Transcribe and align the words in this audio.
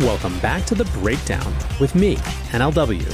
Welcome 0.00 0.36
back 0.40 0.64
to 0.66 0.74
The 0.74 0.86
Breakdown 0.86 1.54
with 1.78 1.94
me, 1.94 2.16
NLW. 2.50 3.06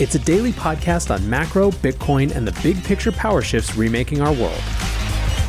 It's 0.00 0.14
a 0.14 0.18
daily 0.18 0.52
podcast 0.52 1.14
on 1.14 1.28
macro, 1.28 1.70
Bitcoin, 1.70 2.34
and 2.34 2.48
the 2.48 2.58
big 2.62 2.82
picture 2.82 3.12
power 3.12 3.42
shifts 3.42 3.76
remaking 3.76 4.22
our 4.22 4.32
world. 4.32 4.62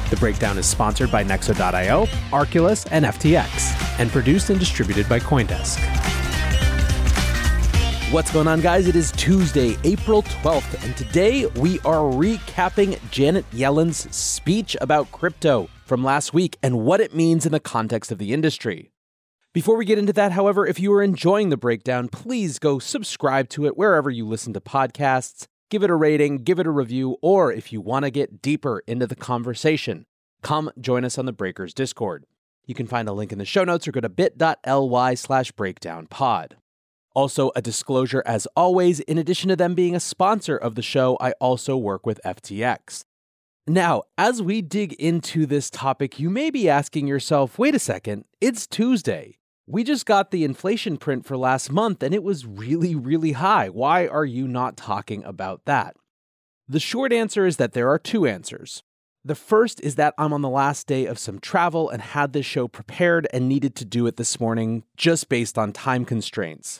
The 0.10 0.17
Breakdown 0.19 0.58
is 0.58 0.65
sponsored 0.65 1.13
by 1.13 1.24
Nexo.io, 1.24 2.08
Arculus, 2.31 2.85
and 2.92 3.05
FTX, 3.05 3.99
and 4.01 4.12
produced 4.12 4.49
and 4.49 4.60
distributed 4.60 5.08
by 5.08 5.21
Coindesk. 5.21 5.79
What's 8.12 8.29
going 8.29 8.49
on, 8.49 8.59
guys? 8.59 8.89
It 8.89 8.97
is 8.97 9.13
Tuesday, 9.13 9.78
April 9.85 10.23
12th, 10.23 10.83
and 10.83 10.97
today 10.97 11.46
we 11.55 11.79
are 11.85 12.01
recapping 12.01 12.99
Janet 13.12 13.46
Yellen's 13.53 14.13
speech 14.13 14.75
about 14.81 15.09
crypto 15.13 15.69
from 15.85 16.03
last 16.03 16.34
week 16.34 16.57
and 16.62 16.80
what 16.80 16.99
it 16.99 17.16
means 17.16 17.45
in 17.45 17.53
the 17.53 17.62
context 17.62 18.12
of 18.12 18.17
the 18.17 18.34
industry. 18.34 18.91
Before 19.57 19.75
we 19.75 19.85
get 19.85 19.97
into 19.97 20.13
that, 20.13 20.34
however, 20.34 20.67
if 20.67 20.79
you 20.79 20.93
are 20.93 21.02
enjoying 21.02 21.49
the 21.49 21.57
breakdown, 21.57 22.09
please 22.09 22.59
go 22.59 22.77
subscribe 22.77 23.49
to 23.49 23.66
it 23.66 23.75
wherever 23.75 24.11
you 24.11 24.23
listen 24.23 24.53
to 24.53 24.61
podcasts. 24.61 25.47
Give 25.71 25.81
it 25.81 25.89
a 25.89 25.95
rating, 25.95 26.43
give 26.43 26.59
it 26.59 26.67
a 26.67 26.70
review, 26.70 27.17
or 27.23 27.52
if 27.52 27.73
you 27.73 27.81
want 27.81 28.05
to 28.05 28.11
get 28.11 28.39
deeper 28.39 28.83
into 28.85 29.07
the 29.07 29.16
conversation, 29.16 30.05
come 30.43 30.70
join 30.80 31.03
us 31.03 31.17
on 31.17 31.25
the 31.25 31.33
Breakers 31.33 31.73
Discord. 31.73 32.27
You 32.67 32.75
can 32.75 32.85
find 32.85 33.09
a 33.09 33.13
link 33.13 33.31
in 33.31 33.39
the 33.39 33.45
show 33.45 33.63
notes 33.63 33.88
or 33.88 33.91
go 33.91 33.99
to 33.99 34.09
bit.ly 34.09 35.16
slash 35.16 35.52
breakdownpod. 35.53 36.52
Also, 37.16 37.49
a 37.55 37.61
disclosure 37.63 38.21
as 38.27 38.47
always, 38.55 38.99
in 38.99 39.17
addition 39.17 39.49
to 39.49 39.55
them 39.55 39.73
being 39.73 39.95
a 39.95 39.99
sponsor 39.99 40.55
of 40.55 40.75
the 40.75 40.83
show, 40.83 41.17
I 41.19 41.31
also 41.41 41.75
work 41.75 42.05
with 42.05 42.21
FTX. 42.23 43.05
Now, 43.66 44.03
as 44.19 44.39
we 44.39 44.61
dig 44.61 44.94
into 44.94 45.47
this 45.47 45.71
topic, 45.71 46.19
you 46.19 46.30
may 46.30 46.52
be 46.52 46.69
asking 46.69 47.08
yourself, 47.08 47.58
wait 47.58 47.73
a 47.73 47.80
second, 47.80 48.25
it's 48.39 48.67
Tuesday. 48.67 49.39
We 49.69 49.83
just 49.83 50.05
got 50.05 50.31
the 50.31 50.45
inflation 50.45 50.95
print 50.95 51.25
for 51.25 51.35
last 51.35 51.69
month 51.73 52.01
and 52.01 52.15
it 52.15 52.23
was 52.23 52.45
really, 52.45 52.95
really 52.95 53.33
high. 53.33 53.67
Why 53.67 54.07
are 54.07 54.23
you 54.23 54.47
not 54.47 54.77
talking 54.77 55.25
about 55.25 55.65
that? 55.65 55.97
The 56.69 56.79
short 56.79 57.11
answer 57.11 57.45
is 57.45 57.57
that 57.57 57.73
there 57.73 57.89
are 57.89 57.99
two 57.99 58.25
answers. 58.25 58.81
The 59.25 59.35
first 59.35 59.81
is 59.81 59.95
that 59.95 60.13
I'm 60.17 60.31
on 60.31 60.41
the 60.41 60.47
last 60.47 60.88
day 60.88 61.05
of 61.05 61.19
some 61.19 61.39
travel 61.39 61.89
and 61.89 62.01
had 62.01 62.31
this 62.31 62.45
show 62.45 62.69
prepared 62.69 63.27
and 63.33 63.49
needed 63.49 63.75
to 63.75 63.83
do 63.83 64.07
it 64.07 64.15
this 64.15 64.39
morning 64.39 64.85
just 64.95 65.27
based 65.27 65.57
on 65.57 65.73
time 65.73 66.05
constraints. 66.05 66.79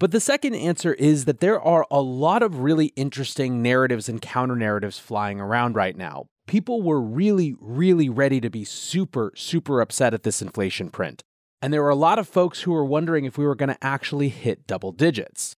But 0.00 0.10
the 0.10 0.18
second 0.18 0.56
answer 0.56 0.94
is 0.94 1.26
that 1.26 1.38
there 1.38 1.60
are 1.60 1.86
a 1.88 2.00
lot 2.00 2.42
of 2.42 2.58
really 2.58 2.86
interesting 2.96 3.62
narratives 3.62 4.08
and 4.08 4.20
counter 4.20 4.56
narratives 4.56 4.98
flying 4.98 5.40
around 5.40 5.76
right 5.76 5.96
now. 5.96 6.26
People 6.48 6.82
were 6.82 7.00
really, 7.00 7.54
really 7.60 8.08
ready 8.08 8.40
to 8.40 8.50
be 8.50 8.64
super, 8.64 9.32
super 9.36 9.80
upset 9.80 10.14
at 10.14 10.24
this 10.24 10.42
inflation 10.42 10.90
print 10.90 11.22
and 11.64 11.72
there 11.72 11.82
were 11.82 11.88
a 11.88 11.94
lot 11.94 12.18
of 12.18 12.28
folks 12.28 12.60
who 12.60 12.72
were 12.72 12.84
wondering 12.84 13.24
if 13.24 13.38
we 13.38 13.46
were 13.46 13.54
going 13.54 13.70
to 13.70 13.78
actually 13.82 14.28
hit 14.28 14.66
double 14.66 14.92
digits. 14.92 15.56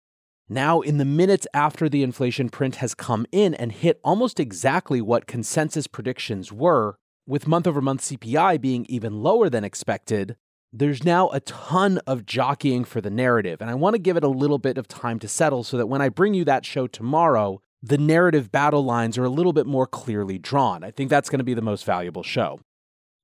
Now, 0.50 0.82
in 0.82 0.98
the 0.98 1.04
minutes 1.06 1.46
after 1.54 1.88
the 1.88 2.02
inflation 2.02 2.50
print 2.50 2.76
has 2.76 2.94
come 2.94 3.24
in 3.32 3.54
and 3.54 3.72
hit 3.72 4.00
almost 4.04 4.38
exactly 4.38 5.00
what 5.00 5.26
consensus 5.26 5.86
predictions 5.86 6.52
were, 6.52 6.98
with 7.26 7.48
month 7.48 7.66
over 7.66 7.80
month 7.80 8.02
CPI 8.02 8.60
being 8.60 8.84
even 8.86 9.22
lower 9.22 9.48
than 9.48 9.64
expected, 9.64 10.36
there's 10.70 11.04
now 11.04 11.30
a 11.30 11.40
ton 11.40 11.96
of 12.06 12.26
jockeying 12.26 12.84
for 12.84 13.00
the 13.00 13.08
narrative. 13.08 13.62
And 13.62 13.70
I 13.70 13.74
want 13.74 13.94
to 13.94 13.98
give 13.98 14.18
it 14.18 14.24
a 14.24 14.28
little 14.28 14.58
bit 14.58 14.76
of 14.76 14.86
time 14.86 15.18
to 15.20 15.26
settle 15.26 15.64
so 15.64 15.78
that 15.78 15.86
when 15.86 16.02
I 16.02 16.10
bring 16.10 16.34
you 16.34 16.44
that 16.44 16.66
show 16.66 16.86
tomorrow, 16.86 17.62
the 17.82 17.96
narrative 17.96 18.52
battle 18.52 18.84
lines 18.84 19.16
are 19.16 19.24
a 19.24 19.30
little 19.30 19.54
bit 19.54 19.66
more 19.66 19.86
clearly 19.86 20.36
drawn. 20.36 20.84
I 20.84 20.90
think 20.90 21.08
that's 21.08 21.30
going 21.30 21.38
to 21.38 21.44
be 21.44 21.54
the 21.54 21.62
most 21.62 21.86
valuable 21.86 22.22
show. 22.22 22.60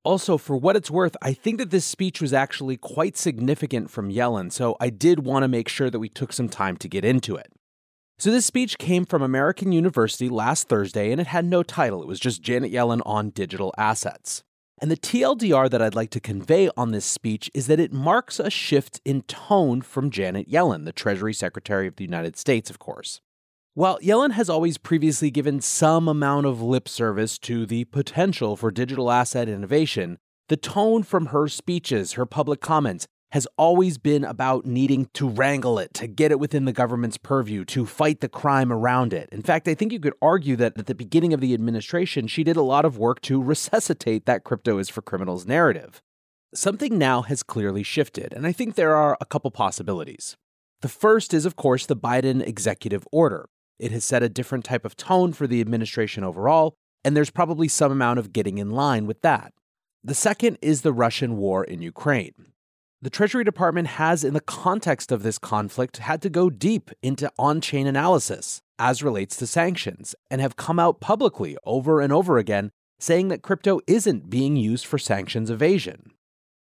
Also, 0.03 0.37
for 0.37 0.57
what 0.57 0.75
it's 0.75 0.89
worth, 0.89 1.15
I 1.21 1.33
think 1.33 1.59
that 1.59 1.69
this 1.69 1.85
speech 1.85 2.21
was 2.21 2.33
actually 2.33 2.75
quite 2.75 3.15
significant 3.17 3.91
from 3.91 4.09
Yellen, 4.09 4.51
so 4.51 4.75
I 4.79 4.89
did 4.89 5.25
want 5.25 5.43
to 5.43 5.47
make 5.47 5.69
sure 5.69 5.91
that 5.91 5.99
we 5.99 6.09
took 6.09 6.33
some 6.33 6.49
time 6.49 6.75
to 6.77 6.87
get 6.87 7.05
into 7.05 7.35
it. 7.35 7.53
So, 8.17 8.31
this 8.31 8.45
speech 8.45 8.79
came 8.79 9.05
from 9.05 9.21
American 9.21 9.71
University 9.71 10.27
last 10.27 10.67
Thursday, 10.67 11.11
and 11.11 11.21
it 11.21 11.27
had 11.27 11.45
no 11.45 11.61
title. 11.61 12.01
It 12.01 12.07
was 12.07 12.19
just 12.19 12.41
Janet 12.41 12.71
Yellen 12.71 13.01
on 13.05 13.29
digital 13.29 13.73
assets. 13.77 14.43
And 14.81 14.89
the 14.89 14.97
TLDR 14.97 15.69
that 15.69 15.81
I'd 15.83 15.93
like 15.93 16.09
to 16.11 16.19
convey 16.19 16.71
on 16.75 16.91
this 16.91 17.05
speech 17.05 17.51
is 17.53 17.67
that 17.67 17.79
it 17.79 17.93
marks 17.93 18.39
a 18.39 18.49
shift 18.49 18.99
in 19.05 19.21
tone 19.23 19.83
from 19.83 20.09
Janet 20.09 20.49
Yellen, 20.49 20.85
the 20.85 20.91
Treasury 20.91 21.35
Secretary 21.35 21.85
of 21.85 21.97
the 21.97 22.03
United 22.03 22.35
States, 22.35 22.71
of 22.71 22.79
course. 22.79 23.21
While 23.73 23.99
Yellen 23.99 24.31
has 24.31 24.49
always 24.49 24.77
previously 24.77 25.31
given 25.31 25.61
some 25.61 26.09
amount 26.09 26.45
of 26.45 26.61
lip 26.61 26.89
service 26.89 27.39
to 27.39 27.65
the 27.65 27.85
potential 27.85 28.57
for 28.57 28.69
digital 28.69 29.09
asset 29.09 29.47
innovation, 29.47 30.17
the 30.49 30.57
tone 30.57 31.03
from 31.03 31.27
her 31.27 31.47
speeches, 31.47 32.13
her 32.13 32.25
public 32.25 32.59
comments, 32.59 33.07
has 33.31 33.47
always 33.57 33.97
been 33.97 34.25
about 34.25 34.65
needing 34.65 35.07
to 35.13 35.29
wrangle 35.29 35.79
it, 35.79 35.93
to 35.93 36.05
get 36.05 36.31
it 36.31 36.39
within 36.39 36.65
the 36.65 36.73
government's 36.73 37.17
purview, 37.17 37.63
to 37.63 37.85
fight 37.85 38.19
the 38.19 38.27
crime 38.27 38.73
around 38.73 39.13
it. 39.13 39.29
In 39.31 39.41
fact, 39.41 39.69
I 39.69 39.73
think 39.73 39.93
you 39.93 40.01
could 40.01 40.15
argue 40.21 40.57
that 40.57 40.77
at 40.77 40.87
the 40.87 40.93
beginning 40.93 41.31
of 41.31 41.39
the 41.39 41.53
administration, 41.53 42.27
she 42.27 42.43
did 42.43 42.57
a 42.57 42.61
lot 42.61 42.83
of 42.83 42.97
work 42.97 43.21
to 43.21 43.41
resuscitate 43.41 44.25
that 44.25 44.43
crypto 44.43 44.79
is 44.79 44.89
for 44.89 45.01
criminals 45.01 45.45
narrative. 45.45 46.01
Something 46.53 46.97
now 46.97 47.21
has 47.21 47.41
clearly 47.41 47.83
shifted, 47.83 48.33
and 48.33 48.45
I 48.45 48.51
think 48.51 48.75
there 48.75 48.97
are 48.97 49.17
a 49.21 49.25
couple 49.25 49.49
possibilities. 49.49 50.35
The 50.81 50.89
first 50.89 51.33
is, 51.33 51.45
of 51.45 51.55
course, 51.55 51.85
the 51.85 51.95
Biden 51.95 52.45
executive 52.45 53.07
order. 53.13 53.47
It 53.79 53.91
has 53.91 54.03
set 54.03 54.23
a 54.23 54.29
different 54.29 54.65
type 54.65 54.85
of 54.85 54.95
tone 54.95 55.33
for 55.33 55.47
the 55.47 55.61
administration 55.61 56.23
overall, 56.23 56.75
and 57.03 57.15
there's 57.15 57.29
probably 57.29 57.67
some 57.67 57.91
amount 57.91 58.19
of 58.19 58.33
getting 58.33 58.57
in 58.57 58.69
line 58.69 59.07
with 59.07 59.21
that. 59.21 59.53
The 60.03 60.13
second 60.13 60.57
is 60.61 60.81
the 60.81 60.93
Russian 60.93 61.37
war 61.37 61.63
in 61.63 61.81
Ukraine. 61.81 62.33
The 63.03 63.09
Treasury 63.09 63.43
Department 63.43 63.87
has, 63.87 64.23
in 64.23 64.35
the 64.35 64.41
context 64.41 65.11
of 65.11 65.23
this 65.23 65.39
conflict, 65.39 65.97
had 65.97 66.21
to 66.21 66.29
go 66.29 66.51
deep 66.51 66.91
into 67.01 67.31
on 67.39 67.59
chain 67.59 67.87
analysis 67.87 68.61
as 68.77 69.03
relates 69.03 69.35
to 69.37 69.47
sanctions 69.47 70.13
and 70.29 70.39
have 70.39 70.55
come 70.55 70.79
out 70.79 70.99
publicly 70.99 71.57
over 71.65 72.01
and 72.01 72.13
over 72.13 72.37
again 72.37 72.71
saying 72.99 73.29
that 73.29 73.41
crypto 73.41 73.79
isn't 73.87 74.29
being 74.29 74.55
used 74.55 74.85
for 74.85 74.99
sanctions 74.99 75.49
evasion. 75.49 76.11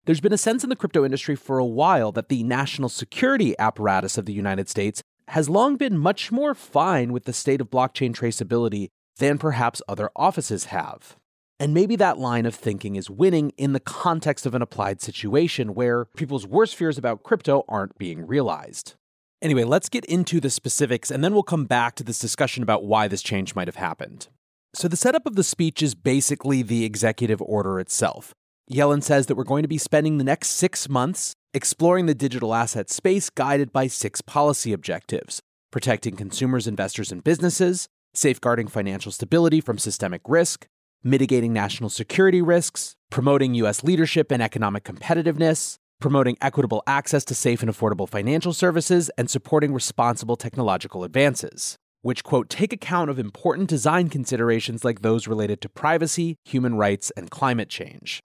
There's 0.07 0.21
been 0.21 0.33
a 0.33 0.39
sense 0.39 0.63
in 0.63 0.71
the 0.71 0.77
crypto 0.77 1.05
industry 1.05 1.35
for 1.35 1.59
a 1.59 1.67
while 1.67 2.13
that 2.13 2.29
the 2.29 2.45
national 2.45 2.89
security 2.89 3.57
apparatus 3.59 4.17
of 4.17 4.27
the 4.27 4.33
United 4.33 4.69
States 4.69 5.03
has 5.31 5.49
long 5.49 5.77
been 5.77 5.97
much 5.97 6.33
more 6.33 6.55
fine 6.55 7.13
with 7.13 7.25
the 7.25 7.33
state 7.33 7.61
of 7.61 7.71
blockchain 7.71 8.13
traceability 8.13 8.89
than 9.19 9.39
perhaps 9.39 9.81
other 9.89 10.11
offices 10.17 10.67
have. 10.67 11.17
And 11.61 11.73
maybe 11.73 11.95
that 11.97 12.19
line 12.19 12.47
of 12.47 12.55
thinking 12.55 12.97
is 12.97 13.09
winning 13.09 13.53
in 13.57 13.73
the 13.73 13.81
context 13.81 14.45
of 14.45 14.57
an 14.57 14.63
applied 14.63 15.01
situation 15.01 15.75
where 15.75 16.07
people's 16.17 16.49
worst 16.49 16.75
fears 16.75 16.99
about 16.99 17.23
crypto 17.23 17.65
aren't 17.69 17.97
being 17.97 18.27
realized. 18.27 18.95
Anyway, 19.41 19.63
let's 19.63 19.89
get 19.89 20.05
into 20.07 20.41
the 20.41 20.51
specifics 20.51 21.13
and 21.13 21.23
then 21.23 21.33
we'll 21.33 21.45
come 21.45 21.65
back 21.65 21.95
to 21.95 22.03
this 22.03 22.19
discussion 22.19 22.65
about 22.65 22.85
why 22.85 23.07
this 23.07 23.23
change 23.23 23.55
might 23.55 23.69
have 23.69 23.77
happened. 23.77 24.27
So, 24.75 24.89
the 24.89 24.97
setup 24.97 25.27
of 25.27 25.37
the 25.37 25.45
speech 25.45 25.81
is 25.81 25.95
basically 25.95 26.63
the 26.63 26.85
executive 26.85 27.41
order 27.43 27.79
itself. 27.79 28.35
Yellen 28.71 29.03
says 29.03 29.27
that 29.27 29.37
we're 29.37 29.45
going 29.45 29.63
to 29.63 29.69
be 29.69 29.79
spending 29.79 30.19
the 30.19 30.25
next 30.25 30.51
six 30.51 30.89
months 30.89 31.35
exploring 31.53 32.07
the 32.07 32.15
digital 32.15 32.55
asset 32.55 32.89
space 32.91 33.29
guided 33.29 33.73
by 33.73 33.87
six 33.87 34.21
policy 34.21 34.73
objectives 34.73 35.43
protecting 35.73 36.17
consumers, 36.17 36.67
investors, 36.67 37.13
and 37.13 37.23
businesses, 37.23 37.89
safeguarding 38.13 38.67
financial 38.67 39.13
stability 39.13 39.61
from 39.61 39.79
systemic 39.79 40.21
risk, 40.27 40.67
mitigating 41.05 41.53
national 41.53 41.89
security 41.89 42.43
risks, 42.43 42.97
promoting 43.09 43.55
U.S. 43.55 43.85
leadership 43.85 44.33
and 44.33 44.43
economic 44.43 44.83
competitiveness, 44.83 45.77
promoting 46.01 46.37
equitable 46.41 46.83
access 46.89 47.25
to 47.27 47.37
safe 47.37 47.63
and 47.63 47.71
affordable 47.71 48.09
financial 48.09 48.53
services, 48.53 49.11
and 49.17 49.31
supporting 49.31 49.73
responsible 49.73 50.37
technological 50.37 51.05
advances, 51.05 51.77
which, 52.03 52.25
quote, 52.25 52.49
take 52.49 52.73
account 52.73 53.11
of 53.11 53.19
important 53.21 53.69
design 53.69 54.09
considerations 54.09 54.85
like 54.85 55.03
those 55.03 55.29
related 55.29 55.61
to 55.61 55.69
privacy, 55.69 56.37
human 56.45 56.75
rights, 56.75 57.13
and 57.17 57.31
climate 57.31 57.69
change. 57.69 58.21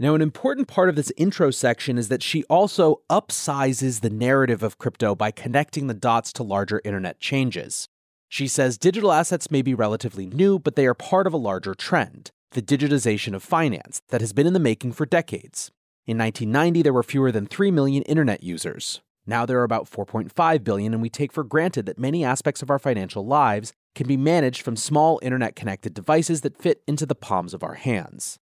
Now, 0.00 0.14
an 0.14 0.22
important 0.22 0.68
part 0.68 0.88
of 0.88 0.94
this 0.94 1.12
intro 1.16 1.50
section 1.50 1.98
is 1.98 2.06
that 2.06 2.22
she 2.22 2.44
also 2.44 3.00
upsizes 3.10 4.00
the 4.00 4.10
narrative 4.10 4.62
of 4.62 4.78
crypto 4.78 5.16
by 5.16 5.32
connecting 5.32 5.88
the 5.88 5.94
dots 5.94 6.32
to 6.34 6.44
larger 6.44 6.80
internet 6.84 7.18
changes. 7.18 7.88
She 8.28 8.46
says 8.46 8.78
digital 8.78 9.10
assets 9.10 9.50
may 9.50 9.60
be 9.60 9.74
relatively 9.74 10.26
new, 10.26 10.60
but 10.60 10.76
they 10.76 10.86
are 10.86 10.94
part 10.94 11.26
of 11.26 11.32
a 11.32 11.38
larger 11.38 11.74
trend 11.74 12.30
the 12.52 12.62
digitization 12.62 13.34
of 13.34 13.42
finance 13.42 14.00
that 14.08 14.22
has 14.22 14.32
been 14.32 14.46
in 14.46 14.54
the 14.54 14.58
making 14.58 14.90
for 14.92 15.04
decades. 15.04 15.70
In 16.06 16.16
1990, 16.16 16.80
there 16.80 16.94
were 16.94 17.02
fewer 17.02 17.30
than 17.30 17.46
3 17.46 17.70
million 17.70 18.02
internet 18.04 18.42
users. 18.42 19.02
Now 19.26 19.44
there 19.44 19.60
are 19.60 19.64
about 19.64 19.90
4.5 19.90 20.64
billion, 20.64 20.94
and 20.94 21.02
we 21.02 21.10
take 21.10 21.30
for 21.30 21.44
granted 21.44 21.84
that 21.84 21.98
many 21.98 22.24
aspects 22.24 22.62
of 22.62 22.70
our 22.70 22.78
financial 22.78 23.26
lives 23.26 23.74
can 23.94 24.06
be 24.06 24.16
managed 24.16 24.62
from 24.62 24.76
small 24.76 25.20
internet 25.22 25.56
connected 25.56 25.92
devices 25.92 26.40
that 26.40 26.56
fit 26.56 26.82
into 26.86 27.04
the 27.04 27.14
palms 27.14 27.52
of 27.52 27.62
our 27.62 27.74
hands. 27.74 28.38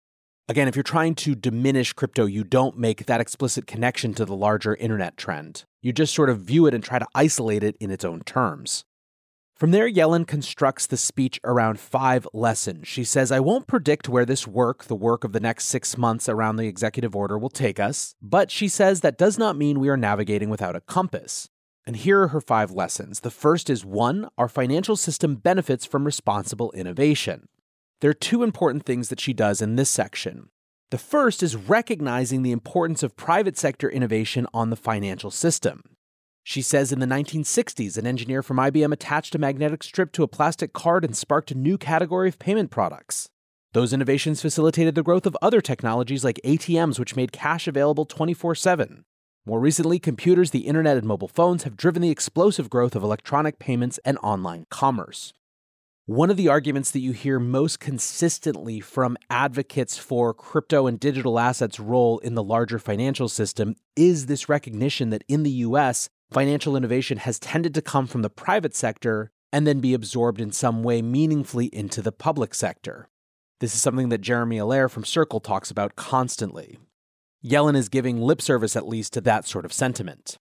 Again, 0.48 0.68
if 0.68 0.76
you're 0.76 0.84
trying 0.84 1.16
to 1.16 1.34
diminish 1.34 1.92
crypto, 1.92 2.24
you 2.24 2.44
don't 2.44 2.78
make 2.78 3.06
that 3.06 3.20
explicit 3.20 3.66
connection 3.66 4.14
to 4.14 4.24
the 4.24 4.36
larger 4.36 4.76
internet 4.76 5.16
trend. 5.16 5.64
You 5.82 5.92
just 5.92 6.14
sort 6.14 6.30
of 6.30 6.38
view 6.38 6.66
it 6.66 6.74
and 6.74 6.84
try 6.84 7.00
to 7.00 7.06
isolate 7.16 7.64
it 7.64 7.76
in 7.80 7.90
its 7.90 8.04
own 8.04 8.20
terms. 8.20 8.84
From 9.56 9.72
there, 9.72 9.90
Yellen 9.90 10.24
constructs 10.24 10.86
the 10.86 10.96
speech 10.96 11.40
around 11.42 11.80
five 11.80 12.28
lessons. 12.32 12.86
She 12.86 13.02
says, 13.02 13.32
I 13.32 13.40
won't 13.40 13.66
predict 13.66 14.08
where 14.08 14.24
this 14.24 14.46
work, 14.46 14.84
the 14.84 14.94
work 14.94 15.24
of 15.24 15.32
the 15.32 15.40
next 15.40 15.64
six 15.64 15.98
months 15.98 16.28
around 16.28 16.56
the 16.56 16.68
executive 16.68 17.16
order, 17.16 17.36
will 17.36 17.48
take 17.48 17.80
us, 17.80 18.14
but 18.22 18.52
she 18.52 18.68
says 18.68 19.00
that 19.00 19.18
does 19.18 19.38
not 19.38 19.56
mean 19.56 19.80
we 19.80 19.88
are 19.88 19.96
navigating 19.96 20.48
without 20.48 20.76
a 20.76 20.80
compass. 20.80 21.48
And 21.84 21.96
here 21.96 22.22
are 22.22 22.28
her 22.28 22.40
five 22.40 22.70
lessons. 22.70 23.20
The 23.20 23.30
first 23.32 23.68
is 23.68 23.84
one, 23.84 24.28
our 24.38 24.48
financial 24.48 24.94
system 24.94 25.36
benefits 25.36 25.86
from 25.86 26.04
responsible 26.04 26.70
innovation. 26.72 27.48
There 28.00 28.10
are 28.10 28.14
two 28.14 28.42
important 28.42 28.84
things 28.84 29.08
that 29.08 29.20
she 29.20 29.32
does 29.32 29.62
in 29.62 29.76
this 29.76 29.88
section. 29.90 30.50
The 30.90 30.98
first 30.98 31.42
is 31.42 31.56
recognizing 31.56 32.42
the 32.42 32.52
importance 32.52 33.02
of 33.02 33.16
private 33.16 33.56
sector 33.56 33.88
innovation 33.88 34.46
on 34.52 34.68
the 34.68 34.76
financial 34.76 35.30
system. 35.30 35.82
She 36.44 36.62
says 36.62 36.92
in 36.92 37.00
the 37.00 37.06
1960s, 37.06 37.96
an 37.96 38.06
engineer 38.06 38.42
from 38.42 38.58
IBM 38.58 38.92
attached 38.92 39.34
a 39.34 39.38
magnetic 39.38 39.82
strip 39.82 40.12
to 40.12 40.22
a 40.22 40.28
plastic 40.28 40.72
card 40.74 41.04
and 41.04 41.16
sparked 41.16 41.50
a 41.50 41.56
new 41.56 41.78
category 41.78 42.28
of 42.28 42.38
payment 42.38 42.70
products. 42.70 43.28
Those 43.72 43.92
innovations 43.92 44.42
facilitated 44.42 44.94
the 44.94 45.02
growth 45.02 45.26
of 45.26 45.36
other 45.42 45.60
technologies 45.60 46.22
like 46.22 46.40
ATMs, 46.44 46.98
which 46.98 47.16
made 47.16 47.32
cash 47.32 47.66
available 47.66 48.04
24 48.04 48.54
7. 48.54 49.04
More 49.44 49.58
recently, 49.58 49.98
computers, 49.98 50.50
the 50.50 50.66
internet, 50.66 50.96
and 50.96 51.06
mobile 51.06 51.28
phones 51.28 51.62
have 51.64 51.76
driven 51.76 52.02
the 52.02 52.10
explosive 52.10 52.68
growth 52.68 52.94
of 52.94 53.02
electronic 53.02 53.58
payments 53.58 53.98
and 54.04 54.18
online 54.22 54.66
commerce. 54.70 55.32
One 56.08 56.30
of 56.30 56.36
the 56.36 56.46
arguments 56.46 56.92
that 56.92 57.00
you 57.00 57.10
hear 57.10 57.40
most 57.40 57.80
consistently 57.80 58.78
from 58.78 59.16
advocates 59.28 59.98
for 59.98 60.32
crypto 60.32 60.86
and 60.86 61.00
digital 61.00 61.36
assets' 61.36 61.80
role 61.80 62.20
in 62.20 62.36
the 62.36 62.44
larger 62.44 62.78
financial 62.78 63.28
system 63.28 63.74
is 63.96 64.26
this 64.26 64.48
recognition 64.48 65.10
that 65.10 65.24
in 65.26 65.42
the 65.42 65.50
US, 65.50 66.08
financial 66.30 66.76
innovation 66.76 67.18
has 67.18 67.40
tended 67.40 67.74
to 67.74 67.82
come 67.82 68.06
from 68.06 68.22
the 68.22 68.30
private 68.30 68.76
sector 68.76 69.32
and 69.52 69.66
then 69.66 69.80
be 69.80 69.94
absorbed 69.94 70.40
in 70.40 70.52
some 70.52 70.84
way 70.84 71.02
meaningfully 71.02 71.66
into 71.74 72.00
the 72.00 72.12
public 72.12 72.54
sector. 72.54 73.08
This 73.58 73.74
is 73.74 73.82
something 73.82 74.08
that 74.10 74.20
Jeremy 74.20 74.58
Allaire 74.58 74.88
from 74.88 75.04
Circle 75.04 75.40
talks 75.40 75.72
about 75.72 75.96
constantly. 75.96 76.78
Yellen 77.44 77.76
is 77.76 77.88
giving 77.88 78.20
lip 78.20 78.40
service, 78.40 78.76
at 78.76 78.86
least, 78.86 79.12
to 79.14 79.20
that 79.22 79.48
sort 79.48 79.64
of 79.64 79.72
sentiment. 79.72 80.38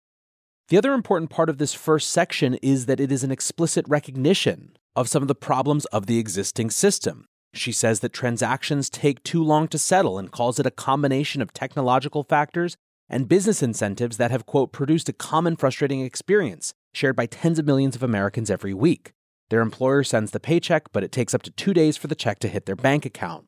The 0.68 0.78
other 0.80 0.94
important 0.94 1.30
part 1.30 1.52
of 1.52 1.60
this 1.60 1.76
first 1.76 2.10
section 2.10 2.56
is 2.56 2.88
that 2.88 3.00
it 3.00 3.12
is 3.12 3.24
an 3.24 3.30
explicit 3.30 3.86
recognition 3.88 4.76
of 4.96 5.08
some 5.08 5.22
of 5.22 5.28
the 5.28 5.36
problems 5.36 5.86
of 5.86 6.08
the 6.08 6.18
existing 6.18 6.72
system. 6.72 7.28
She 7.54 7.72
says 7.72 8.00
that 8.00 8.14
transactions 8.14 8.90
take 8.90 9.22
too 9.22 9.44
long 9.44 9.68
to 9.68 9.78
settle 9.78 10.18
and 10.18 10.32
calls 10.32 10.60
it 10.60 10.66
a 10.66 10.72
combination 10.72 11.44
of 11.44 11.54
technological 11.54 12.24
factors 12.24 12.76
and 13.08 13.30
business 13.30 13.62
incentives 13.62 14.18
that 14.18 14.32
have, 14.32 14.48
quote, 14.48 14.72
produced 14.72 15.08
a 15.08 15.14
common 15.14 15.56
frustrating 15.56 16.02
experience 16.02 16.74
shared 16.96 17.16
by 17.16 17.28
tens 17.28 17.60
of 17.60 17.68
millions 17.68 17.96
of 17.96 18.02
Americans 18.02 18.50
every 18.50 18.74
week. 18.74 19.12
Their 19.50 19.62
employer 19.62 20.04
sends 20.04 20.32
the 20.32 20.40
paycheck, 20.40 20.92
but 20.92 21.04
it 21.04 21.12
takes 21.12 21.36
up 21.36 21.44
to 21.44 21.52
two 21.52 21.76
days 21.76 21.96
for 21.96 22.08
the 22.08 22.16
check 22.16 22.40
to 22.40 22.48
hit 22.48 22.66
their 22.66 22.76
bank 22.76 23.06
account. 23.06 23.48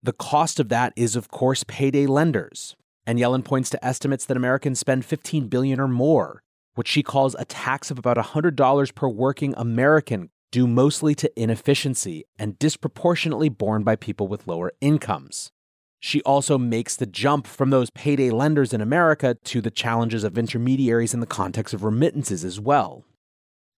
The 0.00 0.12
cost 0.12 0.60
of 0.60 0.68
that 0.68 0.92
is, 0.94 1.16
of 1.16 1.28
course, 1.28 1.64
payday 1.64 2.06
lenders. 2.06 2.76
And 3.04 3.18
Yellen 3.18 3.44
points 3.44 3.68
to 3.70 3.84
estimates 3.84 4.24
that 4.26 4.36
Americans 4.36 4.78
spend 4.78 5.04
15 5.04 5.48
billion 5.48 5.80
or 5.80 5.88
more, 5.88 6.44
which 6.74 6.88
she 6.88 7.02
calls 7.02 7.36
a 7.38 7.44
tax 7.44 7.90
of 7.90 7.98
about 7.98 8.16
$100 8.16 8.94
per 8.94 9.08
working 9.08 9.54
American, 9.56 10.30
due 10.50 10.66
mostly 10.66 11.14
to 11.14 11.40
inefficiency 11.40 12.24
and 12.38 12.58
disproportionately 12.58 13.48
borne 13.48 13.82
by 13.82 13.96
people 13.96 14.28
with 14.28 14.46
lower 14.46 14.72
incomes. 14.80 15.50
She 15.98 16.20
also 16.22 16.58
makes 16.58 16.96
the 16.96 17.06
jump 17.06 17.46
from 17.46 17.70
those 17.70 17.90
payday 17.90 18.30
lenders 18.30 18.72
in 18.72 18.80
America 18.80 19.36
to 19.44 19.60
the 19.60 19.70
challenges 19.70 20.24
of 20.24 20.36
intermediaries 20.36 21.14
in 21.14 21.20
the 21.20 21.26
context 21.26 21.72
of 21.72 21.84
remittances 21.84 22.44
as 22.44 22.58
well. 22.58 23.04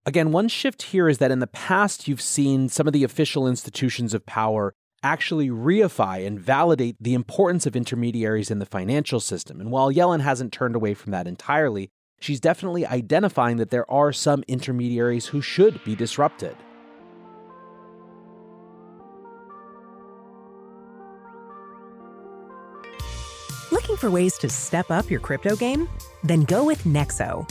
Again, 0.07 0.33
one 0.33 0.49
shift 0.49 0.83
here 0.83 1.09
is 1.09 1.19
that 1.19 1.31
in 1.31 1.39
the 1.39 1.47
past, 1.47 2.09
you've 2.09 2.21
seen 2.21 2.69
some 2.69 2.87
of 2.87 2.93
the 2.93 3.05
official 3.05 3.47
institutions 3.47 4.15
of 4.15 4.27
power 4.27 4.75
actually 5.03 5.51
reify 5.51 6.27
and 6.27 6.41
validate 6.41 6.97
the 6.99 7.15
importance 7.15 7.67
of 7.67 7.77
intermediaries 7.77 8.51
in 8.51 8.59
the 8.59 8.67
financial 8.67 9.21
system. 9.21 9.61
And 9.61 9.71
while 9.71 9.93
Yellen 9.93 10.23
hasn't 10.23 10.53
turned 10.53 10.75
away 10.75 10.95
from 10.95 11.13
that 11.13 11.27
entirely, 11.27 11.91
she's 12.25 12.41
definitely 12.41 12.87
identifying 12.87 13.59
that 13.59 13.69
there 13.69 13.89
are 13.91 14.11
some 14.11 14.43
intermediaries 14.49 15.27
who 15.27 15.43
should 15.43 15.83
be 15.85 15.95
disrupted. 15.95 16.57
Looking 23.71 23.97
for 23.97 24.11
ways 24.11 24.39
to 24.39 24.49
step 24.49 24.91
up 24.91 25.11
your 25.11 25.21
crypto 25.21 25.55
game? 25.55 25.87
Then 26.23 26.45
go 26.45 26.65
with 26.65 26.85
Nexo. 26.85 27.47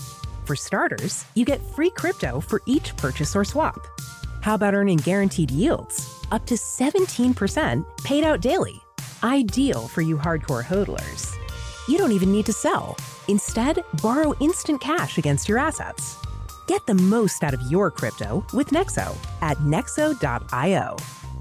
For 0.46 0.56
starters, 0.56 1.24
you 1.36 1.46
get 1.46 1.62
free 1.76 1.92
crypto 1.92 2.40
for 2.40 2.64
each 2.66 2.98
purchase 2.98 3.36
or 3.36 3.46
swap. 3.46 3.78
How 4.42 4.56
about 4.56 4.74
earning 4.74 4.98
guaranteed 4.98 5.52
yields? 5.52 6.26
Up 6.32 6.46
to 6.48 6.56
17% 6.56 7.86
paid 8.04 8.24
out 8.24 8.42
daily. 8.42 8.82
Ideal 9.24 9.88
for 9.88 10.02
you 10.02 10.18
hardcore 10.18 10.64
hodlers. 10.64 11.36
You 11.88 12.00
don't 12.00 12.12
even 12.12 12.32
need 12.32 12.48
to 12.48 12.54
sell. 12.54 12.98
Instead, 13.28 13.84
borrow 14.02 14.34
instant 14.40 14.82
cash 14.82 15.18
against 15.18 15.48
your 15.48 15.58
assets. 15.58 16.18
Get 16.68 16.86
the 16.86 16.96
most 16.96 17.44
out 17.44 17.54
of 17.54 17.62
your 17.72 17.92
crypto 17.92 18.46
with 18.54 18.70
Nexo 18.70 19.16
at 19.42 19.58
nexo.io. 19.58 20.98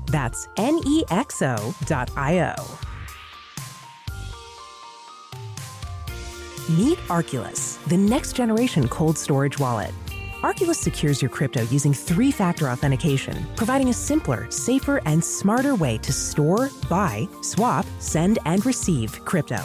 That's 0.07 0.49
N 0.57 0.81
E 0.85 1.05
X 1.11 1.43
O.io. 1.43 2.55
Meet 6.69 6.99
Arculus, 7.09 7.85
the 7.89 7.97
next 7.97 8.35
generation 8.35 8.89
cold 8.89 9.19
storage 9.19 9.59
wallet. 9.59 9.93
Arculus 10.43 10.77
secures 10.77 11.23
your 11.23 11.29
crypto 11.29 11.63
using 11.65 11.93
three 11.93 12.31
factor 12.31 12.69
authentication, 12.69 13.47
providing 13.57 13.91
a 13.91 13.93
simpler, 13.93 14.51
safer, 14.51 15.01
and 15.05 15.23
smarter 15.23 15.75
way 15.75 15.99
to 15.99 16.13
store, 16.13 16.71
buy, 16.89 17.29
swap, 17.43 17.87
send, 17.99 18.39
and 18.45 18.65
receive 18.67 19.25
crypto. 19.25 19.63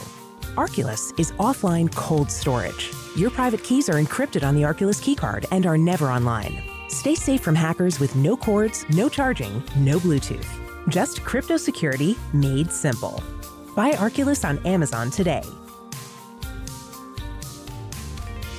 Arculus 0.57 1.13
is 1.19 1.33
offline 1.33 1.93
cold 1.93 2.31
storage. 2.31 2.91
Your 3.15 3.29
private 3.29 3.63
keys 3.63 3.89
are 3.89 4.01
encrypted 4.01 4.43
on 4.43 4.55
the 4.55 4.63
Arculus 4.63 4.99
keycard 4.99 5.45
and 5.51 5.67
are 5.67 5.77
never 5.77 6.09
online. 6.09 6.63
Stay 6.87 7.13
safe 7.13 7.41
from 7.41 7.53
hackers 7.53 7.99
with 7.99 8.15
no 8.15 8.35
cords, 8.35 8.83
no 8.89 9.07
charging, 9.07 9.63
no 9.75 9.99
Bluetooth. 9.99 10.47
Just 10.89 11.23
crypto 11.23 11.57
security 11.57 12.17
made 12.33 12.71
simple. 12.71 13.21
Buy 13.75 13.91
Arculus 13.91 14.43
on 14.49 14.57
Amazon 14.65 15.11
today. 15.11 15.43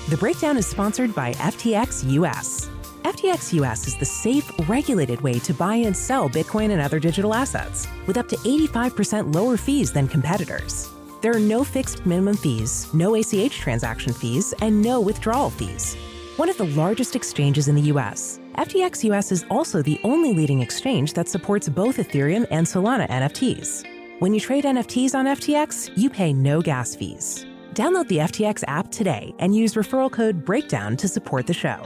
The 0.08 0.16
breakdown 0.18 0.56
is 0.56 0.68
sponsored 0.68 1.12
by 1.16 1.32
FTX 1.32 2.08
US. 2.12 2.70
FTX 3.02 3.54
US 3.54 3.88
is 3.88 3.98
the 3.98 4.04
safe, 4.04 4.48
regulated 4.68 5.20
way 5.22 5.40
to 5.40 5.52
buy 5.52 5.74
and 5.74 5.96
sell 5.96 6.30
Bitcoin 6.30 6.70
and 6.70 6.80
other 6.80 7.00
digital 7.00 7.34
assets, 7.34 7.88
with 8.06 8.16
up 8.16 8.28
to 8.28 8.36
85% 8.36 9.34
lower 9.34 9.56
fees 9.56 9.92
than 9.92 10.06
competitors. 10.06 10.92
There 11.20 11.34
are 11.34 11.40
no 11.40 11.64
fixed 11.64 12.06
minimum 12.06 12.36
fees, 12.36 12.86
no 12.94 13.16
ACH 13.16 13.58
transaction 13.58 14.12
fees, 14.12 14.54
and 14.60 14.80
no 14.80 15.00
withdrawal 15.00 15.50
fees. 15.50 15.96
One 16.36 16.48
of 16.48 16.56
the 16.56 16.66
largest 16.66 17.16
exchanges 17.16 17.66
in 17.66 17.74
the 17.74 17.90
US, 17.92 18.38
FTX 18.54 19.02
US 19.10 19.32
is 19.32 19.44
also 19.50 19.82
the 19.82 20.00
only 20.04 20.32
leading 20.32 20.60
exchange 20.60 21.14
that 21.14 21.28
supports 21.28 21.68
both 21.68 21.96
Ethereum 21.96 22.46
and 22.52 22.64
Solana 22.64 23.08
NFTs. 23.08 23.84
When 24.20 24.32
you 24.32 24.38
trade 24.38 24.64
NFTs 24.64 25.16
on 25.16 25.26
FTX, 25.26 25.90
you 25.96 26.08
pay 26.08 26.32
no 26.32 26.62
gas 26.62 26.94
fees. 26.94 27.46
Download 27.74 28.06
the 28.06 28.18
FTX 28.18 28.62
app 28.68 28.90
today 28.90 29.34
and 29.40 29.54
use 29.56 29.74
referral 29.74 30.12
code 30.12 30.44
BREAKDOWN 30.44 30.98
to 30.98 31.08
support 31.08 31.48
the 31.48 31.54
show. 31.54 31.84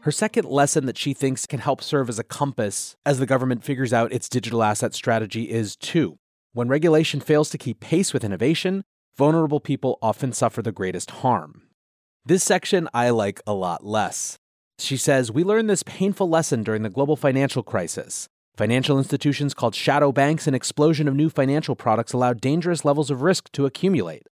Her 0.00 0.10
second 0.10 0.46
lesson 0.46 0.86
that 0.86 0.98
she 0.98 1.14
thinks 1.14 1.46
can 1.46 1.60
help 1.60 1.82
serve 1.82 2.08
as 2.08 2.18
a 2.18 2.24
compass 2.24 2.96
as 3.06 3.18
the 3.18 3.26
government 3.26 3.62
figures 3.62 3.92
out 3.92 4.12
its 4.12 4.28
digital 4.28 4.62
asset 4.62 4.94
strategy 4.94 5.50
is 5.50 5.76
two. 5.76 6.18
When 6.54 6.68
regulation 6.68 7.20
fails 7.20 7.48
to 7.50 7.56
keep 7.56 7.80
pace 7.80 8.12
with 8.12 8.24
innovation, 8.24 8.84
vulnerable 9.16 9.58
people 9.58 9.98
often 10.02 10.34
suffer 10.34 10.60
the 10.60 10.70
greatest 10.70 11.10
harm. 11.10 11.62
This 12.26 12.44
section 12.44 12.90
I 12.92 13.08
like 13.08 13.40
a 13.46 13.54
lot 13.54 13.86
less. 13.86 14.36
She 14.78 14.98
says, 14.98 15.32
We 15.32 15.44
learned 15.44 15.70
this 15.70 15.82
painful 15.82 16.28
lesson 16.28 16.62
during 16.62 16.82
the 16.82 16.90
global 16.90 17.16
financial 17.16 17.62
crisis. 17.62 18.28
Financial 18.54 18.98
institutions 18.98 19.54
called 19.54 19.74
shadow 19.74 20.12
banks 20.12 20.46
and 20.46 20.54
explosion 20.54 21.08
of 21.08 21.14
new 21.14 21.30
financial 21.30 21.74
products 21.74 22.12
allowed 22.12 22.42
dangerous 22.42 22.84
levels 22.84 23.10
of 23.10 23.22
risk 23.22 23.50
to 23.52 23.64
accumulate. 23.64 24.24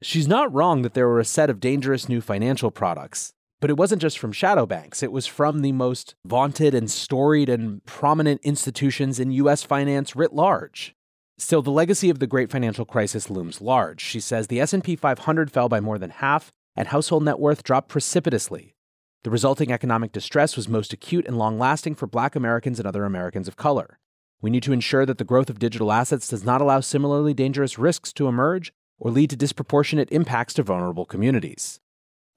She's 0.00 0.28
not 0.28 0.54
wrong 0.54 0.82
that 0.82 0.94
there 0.94 1.08
were 1.08 1.18
a 1.18 1.24
set 1.24 1.50
of 1.50 1.58
dangerous 1.58 2.08
new 2.08 2.20
financial 2.20 2.70
products, 2.70 3.32
but 3.60 3.70
it 3.70 3.76
wasn't 3.76 4.02
just 4.02 4.20
from 4.20 4.30
shadow 4.30 4.66
banks. 4.66 5.02
It 5.02 5.10
was 5.10 5.26
from 5.26 5.62
the 5.62 5.72
most 5.72 6.14
vaunted 6.24 6.74
and 6.74 6.88
storied 6.88 7.48
and 7.48 7.84
prominent 7.86 8.40
institutions 8.44 9.18
in 9.18 9.32
US 9.32 9.64
finance 9.64 10.14
writ 10.14 10.32
large. 10.32 10.95
Still, 11.38 11.60
the 11.60 11.70
legacy 11.70 12.08
of 12.08 12.18
the 12.18 12.26
great 12.26 12.50
financial 12.50 12.86
crisis 12.86 13.28
looms 13.28 13.60
large. 13.60 14.00
She 14.00 14.20
says 14.20 14.46
the 14.46 14.60
S&P 14.60 14.96
500 14.96 15.50
fell 15.50 15.68
by 15.68 15.80
more 15.80 15.98
than 15.98 16.10
half 16.10 16.50
and 16.74 16.88
household 16.88 17.24
net 17.24 17.38
worth 17.38 17.62
dropped 17.62 17.88
precipitously. 17.88 18.74
The 19.22 19.30
resulting 19.30 19.70
economic 19.70 20.12
distress 20.12 20.56
was 20.56 20.68
most 20.68 20.92
acute 20.92 21.26
and 21.26 21.36
long 21.36 21.58
lasting 21.58 21.96
for 21.96 22.06
black 22.06 22.36
Americans 22.36 22.78
and 22.78 22.86
other 22.86 23.04
Americans 23.04 23.48
of 23.48 23.56
color. 23.56 23.98
We 24.40 24.50
need 24.50 24.62
to 24.62 24.72
ensure 24.72 25.04
that 25.04 25.18
the 25.18 25.24
growth 25.24 25.50
of 25.50 25.58
digital 25.58 25.92
assets 25.92 26.28
does 26.28 26.44
not 26.44 26.60
allow 26.60 26.80
similarly 26.80 27.34
dangerous 27.34 27.78
risks 27.78 28.12
to 28.14 28.28
emerge 28.28 28.72
or 28.98 29.10
lead 29.10 29.30
to 29.30 29.36
disproportionate 29.36 30.10
impacts 30.12 30.54
to 30.54 30.62
vulnerable 30.62 31.04
communities. 31.04 31.80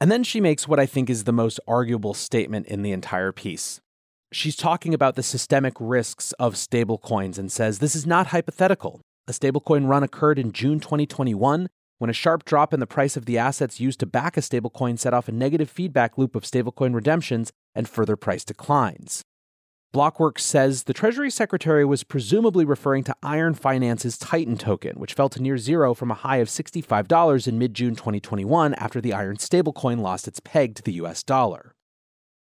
And 0.01 0.11
then 0.11 0.23
she 0.23 0.41
makes 0.41 0.67
what 0.67 0.79
I 0.79 0.85
think 0.85 1.09
is 1.09 1.25
the 1.25 1.31
most 1.31 1.59
arguable 1.67 2.13
statement 2.13 2.67
in 2.67 2.81
the 2.81 2.91
entire 2.91 3.31
piece. 3.31 3.81
She's 4.31 4.55
talking 4.55 4.93
about 4.93 5.15
the 5.15 5.23
systemic 5.23 5.73
risks 5.79 6.33
of 6.33 6.53
stablecoins 6.53 7.39
and 7.39 7.51
says 7.51 7.79
this 7.79 7.95
is 7.95 8.05
not 8.05 8.27
hypothetical. 8.27 9.01
A 9.27 9.31
stablecoin 9.31 9.87
run 9.87 10.03
occurred 10.03 10.37
in 10.37 10.51
June 10.51 10.79
2021 10.79 11.67
when 11.97 12.11
a 12.11 12.13
sharp 12.13 12.45
drop 12.45 12.71
in 12.71 12.79
the 12.79 12.85
price 12.85 13.17
of 13.17 13.25
the 13.25 13.39
assets 13.39 13.79
used 13.79 13.99
to 14.01 14.05
back 14.05 14.37
a 14.37 14.41
stablecoin 14.41 14.99
set 14.99 15.15
off 15.15 15.27
a 15.27 15.31
negative 15.31 15.67
feedback 15.67 16.15
loop 16.15 16.35
of 16.35 16.43
stablecoin 16.43 16.93
redemptions 16.93 17.51
and 17.73 17.89
further 17.89 18.15
price 18.15 18.45
declines. 18.45 19.23
Blockworks 19.95 20.41
says 20.41 20.83
the 20.83 20.93
Treasury 20.93 21.31
Secretary 21.31 21.83
was 21.83 22.03
presumably 22.03 22.65
referring 22.65 23.03
to 23.05 23.15
Iron 23.23 23.55
Finance's 23.55 24.19
Titan 24.19 24.57
token, 24.57 24.99
which 24.99 25.15
fell 25.15 25.29
to 25.29 25.41
near 25.41 25.57
zero 25.57 25.95
from 25.95 26.11
a 26.11 26.15
high 26.15 26.37
of 26.37 26.49
$65 26.49 27.47
in 27.47 27.57
mid 27.57 27.73
June 27.73 27.95
2021 27.95 28.75
after 28.75 29.01
the 29.01 29.13
Iron 29.13 29.37
stablecoin 29.37 29.99
lost 30.01 30.27
its 30.27 30.39
peg 30.39 30.75
to 30.75 30.83
the 30.83 30.93
US 30.93 31.23
dollar. 31.23 31.73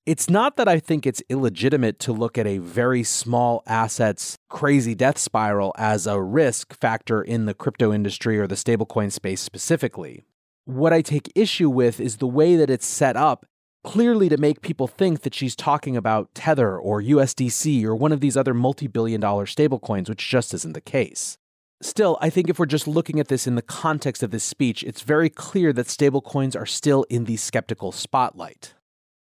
It's 0.07 0.31
not 0.31 0.57
that 0.57 0.67
I 0.67 0.79
think 0.79 1.05
it's 1.05 1.21
illegitimate 1.29 1.99
to 1.99 2.11
look 2.11 2.35
at 2.35 2.47
a 2.47 2.57
very 2.57 3.03
small 3.03 3.61
asset's 3.67 4.35
crazy 4.49 4.95
death 4.95 5.19
spiral 5.19 5.73
as 5.77 6.07
a 6.07 6.19
risk 6.19 6.73
factor 6.73 7.21
in 7.21 7.45
the 7.45 7.53
crypto 7.53 7.93
industry 7.93 8.39
or 8.39 8.47
the 8.47 8.55
stablecoin 8.55 9.11
space 9.11 9.41
specifically. 9.41 10.23
What 10.65 10.91
I 10.91 11.03
take 11.03 11.31
issue 11.35 11.69
with 11.69 11.99
is 11.99 12.17
the 12.17 12.25
way 12.25 12.55
that 12.55 12.71
it's 12.71 12.87
set 12.87 13.15
up, 13.15 13.45
clearly 13.83 14.27
to 14.29 14.37
make 14.37 14.61
people 14.61 14.87
think 14.87 15.21
that 15.21 15.35
she's 15.35 15.55
talking 15.55 15.95
about 15.95 16.33
Tether 16.33 16.79
or 16.79 17.03
USDC 17.03 17.83
or 17.83 17.95
one 17.95 18.11
of 18.11 18.21
these 18.21 18.35
other 18.35 18.55
multi 18.55 18.87
billion 18.87 19.21
dollar 19.21 19.45
stablecoins, 19.45 20.09
which 20.09 20.27
just 20.27 20.51
isn't 20.55 20.73
the 20.73 20.81
case. 20.81 21.37
Still, 21.79 22.17
I 22.19 22.31
think 22.31 22.49
if 22.49 22.57
we're 22.57 22.65
just 22.65 22.87
looking 22.87 23.19
at 23.19 23.27
this 23.27 23.45
in 23.45 23.53
the 23.53 23.61
context 23.61 24.23
of 24.23 24.31
this 24.31 24.43
speech, 24.43 24.83
it's 24.83 25.01
very 25.01 25.29
clear 25.29 25.71
that 25.73 25.85
stablecoins 25.85 26.59
are 26.59 26.65
still 26.65 27.03
in 27.03 27.25
the 27.25 27.37
skeptical 27.37 27.91
spotlight. 27.91 28.73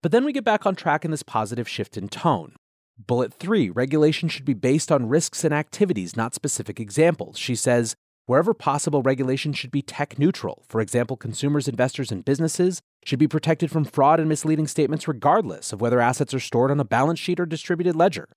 But 0.04 0.12
then 0.12 0.26
we 0.26 0.34
get 0.34 0.44
back 0.44 0.66
on 0.66 0.74
track 0.74 1.06
in 1.06 1.10
this 1.12 1.22
positive 1.22 1.66
shift 1.66 1.96
in 1.96 2.08
tone. 2.08 2.56
Bullet 2.98 3.32
3 3.32 3.70
regulation 3.70 4.28
should 4.28 4.44
be 4.44 4.52
based 4.52 4.92
on 4.92 5.08
risks 5.08 5.44
and 5.44 5.54
activities, 5.54 6.14
not 6.14 6.34
specific 6.34 6.78
examples. 6.78 7.38
She 7.38 7.54
says, 7.54 7.94
wherever 8.26 8.52
possible, 8.52 9.00
regulation 9.00 9.54
should 9.54 9.70
be 9.70 9.80
tech 9.80 10.18
neutral. 10.18 10.62
For 10.68 10.82
example, 10.82 11.16
consumers, 11.16 11.68
investors, 11.68 12.12
and 12.12 12.22
businesses 12.22 12.82
should 13.06 13.18
be 13.18 13.26
protected 13.26 13.70
from 13.70 13.86
fraud 13.86 14.20
and 14.20 14.28
misleading 14.28 14.66
statements 14.66 15.08
regardless 15.08 15.72
of 15.72 15.80
whether 15.80 16.00
assets 16.00 16.34
are 16.34 16.38
stored 16.38 16.70
on 16.70 16.80
a 16.80 16.84
balance 16.84 17.18
sheet 17.18 17.40
or 17.40 17.46
distributed 17.46 17.96
ledger. 17.96 18.28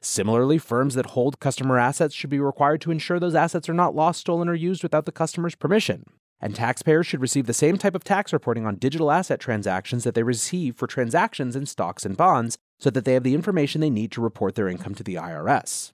Similarly, 0.00 0.56
firms 0.56 0.94
that 0.94 1.10
hold 1.10 1.38
customer 1.38 1.78
assets 1.78 2.14
should 2.14 2.30
be 2.30 2.40
required 2.40 2.80
to 2.80 2.90
ensure 2.90 3.20
those 3.20 3.34
assets 3.34 3.68
are 3.68 3.74
not 3.74 3.94
lost, 3.94 4.20
stolen, 4.20 4.48
or 4.48 4.54
used 4.54 4.82
without 4.82 5.04
the 5.04 5.12
customer's 5.12 5.54
permission 5.54 6.04
and 6.40 6.54
taxpayers 6.54 7.06
should 7.06 7.20
receive 7.20 7.46
the 7.46 7.52
same 7.52 7.76
type 7.76 7.94
of 7.94 8.04
tax 8.04 8.32
reporting 8.32 8.66
on 8.66 8.76
digital 8.76 9.10
asset 9.10 9.40
transactions 9.40 10.04
that 10.04 10.14
they 10.14 10.22
receive 10.22 10.76
for 10.76 10.86
transactions 10.86 11.54
in 11.54 11.66
stocks 11.66 12.06
and 12.06 12.16
bonds 12.16 12.56
so 12.78 12.90
that 12.90 13.04
they 13.04 13.14
have 13.14 13.22
the 13.22 13.34
information 13.34 13.80
they 13.80 13.90
need 13.90 14.10
to 14.12 14.20
report 14.20 14.54
their 14.54 14.68
income 14.68 14.94
to 14.94 15.02
the 15.02 15.16
IRS. 15.16 15.92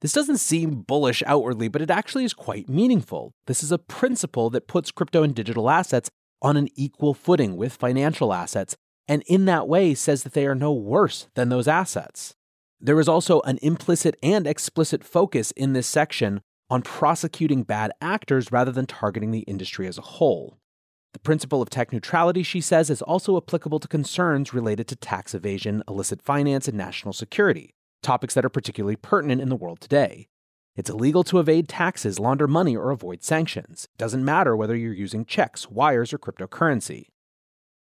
This 0.00 0.12
doesn't 0.12 0.38
seem 0.38 0.82
bullish 0.82 1.22
outwardly, 1.26 1.68
but 1.68 1.82
it 1.82 1.90
actually 1.90 2.24
is 2.24 2.34
quite 2.34 2.68
meaningful. 2.68 3.32
This 3.46 3.62
is 3.62 3.72
a 3.72 3.78
principle 3.78 4.48
that 4.50 4.66
puts 4.66 4.90
crypto 4.90 5.22
and 5.22 5.34
digital 5.34 5.68
assets 5.68 6.10
on 6.42 6.56
an 6.56 6.68
equal 6.74 7.12
footing 7.12 7.56
with 7.56 7.74
financial 7.74 8.32
assets, 8.32 8.76
and 9.06 9.22
in 9.26 9.44
that 9.44 9.68
way 9.68 9.94
says 9.94 10.22
that 10.22 10.32
they 10.32 10.46
are 10.46 10.54
no 10.54 10.72
worse 10.72 11.28
than 11.34 11.50
those 11.50 11.68
assets. 11.68 12.34
There 12.80 12.98
is 12.98 13.08
also 13.08 13.40
an 13.42 13.58
implicit 13.60 14.16
and 14.22 14.46
explicit 14.46 15.04
focus 15.04 15.50
in 15.50 15.74
this 15.74 15.86
section 15.86 16.40
on 16.70 16.82
prosecuting 16.82 17.64
bad 17.64 17.90
actors 18.00 18.52
rather 18.52 18.70
than 18.70 18.86
targeting 18.86 19.32
the 19.32 19.40
industry 19.40 19.86
as 19.86 19.98
a 19.98 20.02
whole. 20.02 20.56
The 21.12 21.18
principle 21.18 21.60
of 21.60 21.68
tech 21.68 21.92
neutrality, 21.92 22.44
she 22.44 22.60
says, 22.60 22.88
is 22.88 23.02
also 23.02 23.36
applicable 23.36 23.80
to 23.80 23.88
concerns 23.88 24.54
related 24.54 24.86
to 24.88 24.96
tax 24.96 25.34
evasion, 25.34 25.82
illicit 25.88 26.22
finance, 26.22 26.68
and 26.68 26.78
national 26.78 27.12
security, 27.12 27.74
topics 28.02 28.34
that 28.34 28.44
are 28.44 28.50
particularly 28.50 28.94
pertinent 28.94 29.40
in 29.40 29.48
the 29.48 29.56
world 29.56 29.80
today. 29.80 30.28
It's 30.76 30.88
illegal 30.88 31.24
to 31.24 31.40
evade 31.40 31.68
taxes, 31.68 32.20
launder 32.20 32.46
money, 32.46 32.76
or 32.76 32.90
avoid 32.90 33.24
sanctions. 33.24 33.88
It 33.92 33.98
doesn't 33.98 34.24
matter 34.24 34.56
whether 34.56 34.76
you're 34.76 34.92
using 34.92 35.24
checks, 35.24 35.68
wires, 35.68 36.12
or 36.12 36.18
cryptocurrency. 36.18 37.06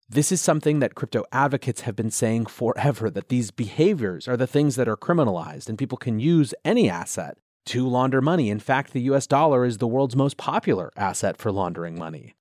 This 0.08 0.32
is 0.32 0.42
something 0.42 0.80
that 0.80 0.96
crypto 0.96 1.24
advocates 1.30 1.82
have 1.82 1.94
been 1.94 2.10
saying 2.10 2.46
forever 2.46 3.08
that 3.08 3.28
these 3.28 3.52
behaviors 3.52 4.26
are 4.26 4.36
the 4.36 4.48
things 4.48 4.74
that 4.74 4.88
are 4.88 4.96
criminalized, 4.96 5.68
and 5.68 5.78
people 5.78 5.96
can 5.96 6.18
use 6.18 6.54
any 6.64 6.90
asset 6.90 7.38
to 7.66 7.88
launder 7.88 8.20
money. 8.20 8.50
In 8.50 8.60
fact, 8.60 8.92
the 8.92 9.02
US 9.02 9.26
dollar 9.26 9.64
is 9.64 9.78
the 9.78 9.86
world's 9.86 10.16
most 10.16 10.36
popular 10.36 10.90
asset 10.96 11.36
for 11.36 11.52
laundering 11.52 11.98
money. 11.98 12.34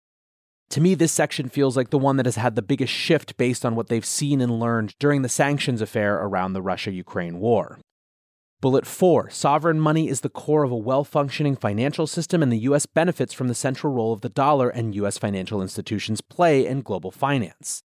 To 0.72 0.82
me, 0.82 0.96
this 0.96 1.12
section 1.12 1.50
feels 1.50 1.76
like 1.76 1.90
the 1.90 1.98
one 1.98 2.16
that 2.16 2.26
has 2.26 2.38
had 2.38 2.56
the 2.56 2.62
biggest 2.62 2.94
shift 2.94 3.36
based 3.36 3.66
on 3.66 3.76
what 3.76 3.90
they've 3.90 4.06
seen 4.06 4.40
and 4.40 4.60
learned 4.60 4.96
during 5.00 5.22
the 5.22 5.30
sanctions 5.30 5.82
affair 5.82 6.16
around 6.16 6.54
the 6.54 6.62
Russia 6.62 6.92
Ukraine 6.92 7.40
war. 7.40 7.78
Bullet 8.62 8.86
4 8.86 9.30
Sovereign 9.32 9.80
money 9.80 10.08
is 10.08 10.22
the 10.22 10.30
core 10.30 10.64
of 10.64 10.72
a 10.72 10.78
well 10.78 11.04
functioning 11.04 11.56
financial 11.56 12.08
system, 12.08 12.42
and 12.42 12.52
the 12.52 12.60
U.S. 12.60 12.86
benefits 12.86 13.34
from 13.34 13.48
the 13.48 13.56
central 13.56 13.92
role 13.92 14.14
of 14.14 14.22
the 14.22 14.30
dollar 14.30 14.70
and 14.70 14.96
U.S. 14.96 15.18
financial 15.18 15.62
institutions 15.62 16.22
play 16.22 16.66
in 16.66 16.84
global 16.84 17.12
finance. 17.12 17.82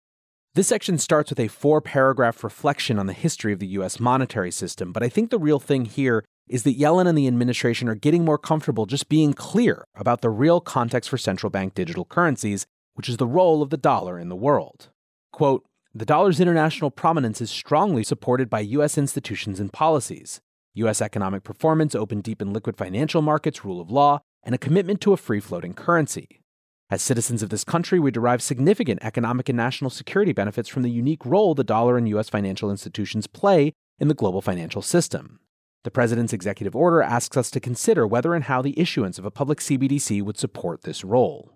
This 0.54 0.68
section 0.68 0.98
starts 0.98 1.30
with 1.30 1.40
a 1.40 1.48
four 1.48 1.80
paragraph 1.80 2.44
reflection 2.44 2.98
on 2.98 3.06
the 3.06 3.12
history 3.14 3.52
of 3.52 3.58
the 3.58 3.66
U.S. 3.68 3.98
monetary 3.98 4.50
system, 4.50 4.92
but 4.92 5.02
I 5.02 5.08
think 5.08 5.30
the 5.30 5.38
real 5.38 5.58
thing 5.58 5.86
here 5.86 6.24
is 6.48 6.62
that 6.62 6.78
Yellen 6.78 7.08
and 7.08 7.16
the 7.16 7.26
administration 7.26 7.88
are 7.88 7.94
getting 7.94 8.24
more 8.24 8.38
comfortable 8.38 8.86
just 8.86 9.08
being 9.08 9.32
clear 9.32 9.84
about 9.94 10.20
the 10.20 10.30
real 10.30 10.60
context 10.60 11.10
for 11.10 11.18
central 11.18 11.50
bank 11.50 11.74
digital 11.74 12.04
currencies, 12.04 12.66
which 12.94 13.08
is 13.08 13.16
the 13.16 13.26
role 13.26 13.62
of 13.62 13.70
the 13.70 13.76
dollar 13.76 14.18
in 14.18 14.28
the 14.28 14.36
world. 14.36 14.88
Quote, 15.32 15.64
the 15.94 16.04
dollar's 16.04 16.40
international 16.40 16.90
prominence 16.90 17.40
is 17.40 17.50
strongly 17.50 18.04
supported 18.04 18.50
by 18.50 18.60
U.S. 18.60 18.98
institutions 18.98 19.58
and 19.58 19.72
policies. 19.72 20.40
U.S. 20.74 21.00
economic 21.00 21.42
performance, 21.42 21.94
open, 21.94 22.20
deep, 22.20 22.42
and 22.42 22.52
liquid 22.52 22.76
financial 22.76 23.22
markets, 23.22 23.64
rule 23.64 23.80
of 23.80 23.90
law, 23.90 24.20
and 24.42 24.54
a 24.54 24.58
commitment 24.58 25.00
to 25.00 25.14
a 25.14 25.16
free 25.16 25.40
floating 25.40 25.72
currency. 25.72 26.42
As 26.90 27.02
citizens 27.02 27.42
of 27.42 27.48
this 27.48 27.64
country, 27.64 27.98
we 27.98 28.10
derive 28.10 28.42
significant 28.42 29.00
economic 29.02 29.48
and 29.48 29.56
national 29.56 29.90
security 29.90 30.32
benefits 30.32 30.68
from 30.68 30.82
the 30.82 30.90
unique 30.90 31.24
role 31.24 31.54
the 31.54 31.64
dollar 31.64 31.96
and 31.96 32.08
U.S. 32.10 32.28
financial 32.28 32.70
institutions 32.70 33.26
play 33.26 33.72
in 33.98 34.08
the 34.08 34.14
global 34.14 34.42
financial 34.42 34.82
system. 34.82 35.40
The 35.86 35.92
President's 35.92 36.32
executive 36.32 36.74
order 36.74 37.00
asks 37.00 37.36
us 37.36 37.48
to 37.52 37.60
consider 37.60 38.08
whether 38.08 38.34
and 38.34 38.42
how 38.42 38.60
the 38.60 38.76
issuance 38.76 39.20
of 39.20 39.24
a 39.24 39.30
public 39.30 39.60
CBDC 39.60 40.20
would 40.20 40.36
support 40.36 40.82
this 40.82 41.04
role. 41.04 41.52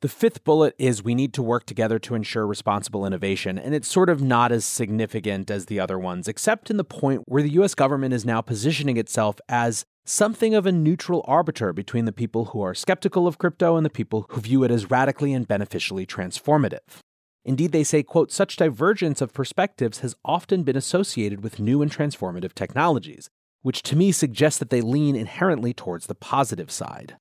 The 0.00 0.08
fifth 0.08 0.44
bullet 0.44 0.74
is 0.78 1.04
we 1.04 1.14
need 1.14 1.34
to 1.34 1.42
work 1.42 1.66
together 1.66 1.98
to 1.98 2.14
ensure 2.14 2.46
responsible 2.46 3.04
innovation, 3.04 3.58
and 3.58 3.74
it's 3.74 3.86
sort 3.86 4.08
of 4.08 4.22
not 4.22 4.50
as 4.50 4.64
significant 4.64 5.50
as 5.50 5.66
the 5.66 5.78
other 5.78 5.98
ones, 5.98 6.26
except 6.26 6.70
in 6.70 6.78
the 6.78 6.84
point 6.84 7.24
where 7.26 7.42
the 7.42 7.50
US 7.60 7.74
government 7.74 8.14
is 8.14 8.24
now 8.24 8.40
positioning 8.40 8.96
itself 8.96 9.38
as 9.46 9.84
something 10.06 10.54
of 10.54 10.64
a 10.64 10.72
neutral 10.72 11.22
arbiter 11.28 11.74
between 11.74 12.06
the 12.06 12.12
people 12.12 12.46
who 12.46 12.62
are 12.62 12.72
skeptical 12.72 13.26
of 13.26 13.36
crypto 13.36 13.76
and 13.76 13.84
the 13.84 13.90
people 13.90 14.24
who 14.30 14.40
view 14.40 14.64
it 14.64 14.70
as 14.70 14.90
radically 14.90 15.34
and 15.34 15.46
beneficially 15.46 16.06
transformative. 16.06 17.02
Indeed, 17.44 17.72
they 17.72 17.84
say, 17.84 18.02
quote, 18.02 18.32
such 18.32 18.56
divergence 18.56 19.20
of 19.20 19.34
perspectives 19.34 19.98
has 19.98 20.14
often 20.24 20.62
been 20.62 20.76
associated 20.76 21.42
with 21.42 21.60
new 21.60 21.82
and 21.82 21.90
transformative 21.90 22.54
technologies, 22.54 23.28
which 23.62 23.82
to 23.82 23.96
me 23.96 24.12
suggests 24.12 24.58
that 24.58 24.70
they 24.70 24.80
lean 24.80 25.16
inherently 25.16 25.72
towards 25.72 26.06
the 26.06 26.14
positive 26.14 26.70
side. 26.70 27.16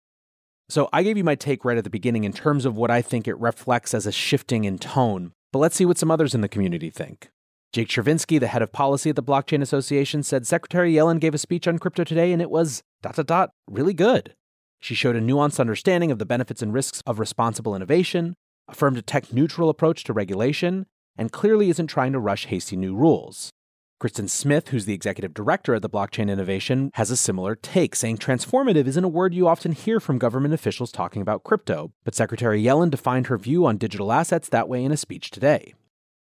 So 0.69 0.87
I 0.93 1.03
gave 1.03 1.17
you 1.17 1.23
my 1.23 1.35
take 1.35 1.65
right 1.65 1.77
at 1.77 1.83
the 1.83 1.89
beginning 1.89 2.23
in 2.23 2.33
terms 2.33 2.65
of 2.65 2.77
what 2.77 2.91
I 2.91 3.01
think 3.01 3.27
it 3.27 3.39
reflects 3.39 3.93
as 3.93 4.05
a 4.05 4.11
shifting 4.11 4.65
in 4.65 4.77
tone, 4.77 5.33
but 5.51 5.59
let's 5.59 5.75
see 5.75 5.85
what 5.85 5.97
some 5.97 6.11
others 6.11 6.35
in 6.35 6.41
the 6.41 6.47
community 6.47 6.89
think. 6.89 7.29
Jake 7.73 7.87
Chervinsky, 7.87 8.39
the 8.39 8.47
head 8.47 8.61
of 8.61 8.71
policy 8.71 9.09
at 9.09 9.15
the 9.15 9.23
Blockchain 9.23 9.61
Association, 9.61 10.23
said 10.23 10.47
Secretary 10.47 10.93
Yellen 10.93 11.19
gave 11.19 11.33
a 11.33 11.37
speech 11.37 11.67
on 11.67 11.77
crypto 11.77 12.03
today 12.03 12.31
and 12.31 12.41
it 12.41 12.49
was 12.49 12.83
dot 13.01 13.15
dot 13.15 13.27
dot 13.27 13.49
really 13.67 13.93
good. 13.93 14.35
She 14.79 14.95
showed 14.95 15.15
a 15.15 15.21
nuanced 15.21 15.59
understanding 15.59 16.11
of 16.11 16.19
the 16.19 16.25
benefits 16.25 16.61
and 16.61 16.73
risks 16.73 17.03
of 17.05 17.19
responsible 17.19 17.75
innovation, 17.75 18.35
affirmed 18.67 18.97
a 18.97 19.01
tech 19.01 19.33
neutral 19.33 19.69
approach 19.69 20.03
to 20.05 20.13
regulation, 20.13 20.85
and 21.17 21.31
clearly 21.31 21.69
isn't 21.69 21.87
trying 21.87 22.13
to 22.13 22.19
rush 22.19 22.45
hasty 22.45 22.75
new 22.75 22.95
rules. 22.95 23.51
Kristin 23.99 24.29
Smith, 24.29 24.69
who's 24.69 24.85
the 24.85 24.93
executive 24.93 25.33
director 25.33 25.75
at 25.75 25.81
the 25.81 25.89
Blockchain 25.89 26.31
Innovation, 26.31 26.89
has 26.93 27.11
a 27.11 27.17
similar 27.17 27.53
take, 27.53 27.97
saying 27.97 28.17
transformative 28.17 28.87
isn't 28.87 29.03
a 29.03 29.09
word 29.09 29.33
you 29.33 29.45
often 29.45 29.73
hear 29.73 29.99
from 29.99 30.17
government 30.17 30.53
officials 30.53 30.93
talking 30.93 31.21
about 31.21 31.43
crypto, 31.43 31.91
but 32.05 32.15
Secretary 32.15 32.63
Yellen 32.63 32.89
defined 32.89 33.27
her 33.27 33.37
view 33.37 33.65
on 33.65 33.75
digital 33.75 34.13
assets 34.13 34.47
that 34.47 34.69
way 34.69 34.85
in 34.85 34.93
a 34.93 34.97
speech 34.97 35.31
today. 35.31 35.73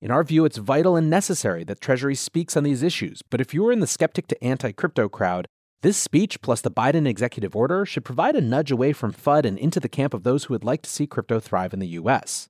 In 0.01 0.11
our 0.11 0.25
view, 0.25 0.43
it's 0.43 0.57
vital 0.57 0.97
and 0.97 1.09
necessary 1.09 1.63
that 1.63 1.79
Treasury 1.79 2.15
speaks 2.15 2.57
on 2.57 2.65
these 2.65 2.83
issues, 2.83 3.21
but 3.29 3.39
if 3.39 3.53
you 3.53 3.65
are 3.65 3.71
in 3.71 3.79
the 3.79 3.87
skeptic 3.87 4.27
to 4.27 4.43
anti 4.43 4.73
crypto 4.73 5.07
crowd, 5.07 5.47
this 5.83 5.95
speech 5.95 6.41
plus 6.41 6.59
the 6.59 6.69
Biden 6.69 7.07
executive 7.07 7.55
order 7.55 7.85
should 7.85 8.03
provide 8.03 8.35
a 8.35 8.41
nudge 8.41 8.71
away 8.71 8.91
from 8.91 9.13
FUD 9.13 9.45
and 9.45 9.57
into 9.57 9.79
the 9.79 9.87
camp 9.87 10.13
of 10.13 10.23
those 10.23 10.43
who 10.43 10.53
would 10.53 10.65
like 10.65 10.81
to 10.81 10.89
see 10.89 11.07
crypto 11.07 11.39
thrive 11.39 11.73
in 11.73 11.79
the 11.79 11.95
US. 11.99 12.49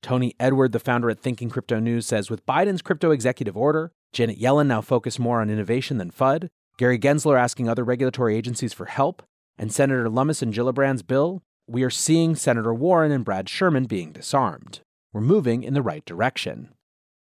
Tony 0.00 0.34
Edward, 0.40 0.72
the 0.72 0.80
founder 0.80 1.10
at 1.10 1.20
Thinking 1.20 1.50
Crypto 1.50 1.80
News, 1.80 2.06
says 2.06 2.30
with 2.30 2.46
Biden's 2.46 2.80
crypto 2.80 3.10
executive 3.10 3.58
order, 3.58 3.92
Janet 4.14 4.40
Yellen 4.40 4.68
now 4.68 4.80
focused 4.80 5.18
more 5.18 5.40
on 5.40 5.50
innovation 5.50 5.98
than 5.98 6.10
FUD, 6.10 6.48
Gary 6.78 6.98
Gensler 6.98 7.38
asking 7.38 7.68
other 7.68 7.84
regulatory 7.84 8.36
agencies 8.36 8.72
for 8.72 8.86
help, 8.86 9.22
and 9.58 9.72
Senator 9.72 10.08
Lummis 10.08 10.40
and 10.40 10.54
Gillibrand's 10.54 11.02
bill, 11.02 11.42
we 11.66 11.82
are 11.82 11.90
seeing 11.90 12.36
Senator 12.36 12.72
Warren 12.72 13.10
and 13.10 13.24
Brad 13.24 13.48
Sherman 13.48 13.84
being 13.84 14.12
disarmed. 14.12 14.80
we're 15.12 15.20
moving 15.20 15.62
in 15.62 15.74
the 15.74 15.82
right 15.82 16.04
direction. 16.04 16.70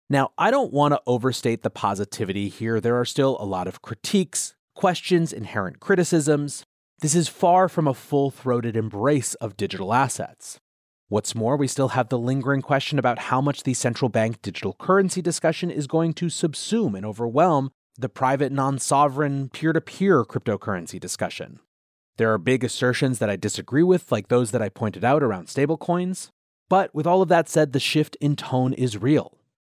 Now, 0.10 0.32
I 0.38 0.52
don't 0.52 0.74
want 0.74 0.94
to 0.94 1.02
overstate 1.08 1.64
the 1.64 1.70
positivity 1.70 2.50
here. 2.50 2.80
There 2.80 3.00
are 3.00 3.06
still 3.06 3.38
a 3.40 3.46
lot 3.46 3.68
of 3.68 3.82
critiques, 3.82 4.56
questions, 4.76 5.32
inherent 5.32 5.80
criticisms. 5.80 6.64
This 7.00 7.16
is 7.16 7.28
far 7.28 7.70
from 7.70 7.88
a 7.88 7.94
full 7.94 8.32
throated 8.32 8.76
embrace 8.76 9.34
of 9.36 9.58
digital 9.58 9.94
assets. 9.94 10.60
What's 11.10 11.36
more, 11.36 11.58
we 11.58 11.68
still 11.68 11.90
have 11.90 12.10
the 12.10 12.18
lingering 12.18 12.62
question 12.62 12.98
about 12.98 13.20
how 13.20 13.42
much 13.42 13.64
the 13.64 13.74
central 13.74 14.10
bank 14.10 14.42
digital 14.42 14.74
currency 14.74 15.22
discussion 15.22 15.70
is 15.70 15.86
going 15.86 16.14
to 16.16 16.28
subsume 16.28 16.96
and 16.96 17.06
overwhelm 17.06 17.72
the 17.98 18.10
private, 18.10 18.52
non 18.52 18.80
sovereign, 18.80 19.50
peer 19.50 19.74
to 19.74 19.82
peer 19.82 20.24
cryptocurrency 20.24 21.00
discussion. 21.00 21.60
There 22.18 22.32
are 22.32 22.38
big 22.38 22.64
assertions 22.64 23.20
that 23.20 23.30
I 23.30 23.36
disagree 23.36 23.84
with, 23.84 24.12
like 24.12 24.28
those 24.28 24.52
that 24.52 24.62
I 24.62 24.70
pointed 24.70 25.04
out 25.04 25.24
around 25.24 25.48
stablecoins. 25.48 26.30
But 26.70 26.94
with 26.96 27.06
all 27.06 27.22
of 27.22 27.30
that 27.30 27.50
said, 27.50 27.74
the 27.74 27.80
shift 27.80 28.16
in 28.22 28.36
tone 28.36 28.74
is 28.74 28.98
real. 28.98 29.38